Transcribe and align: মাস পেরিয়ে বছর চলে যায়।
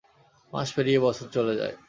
মাস 0.53 0.69
পেরিয়ে 0.75 0.99
বছর 0.99 1.27
চলে 1.27 1.53
যায়। 1.55 1.75